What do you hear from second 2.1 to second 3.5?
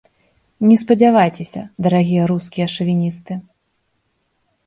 рускія шавіністы.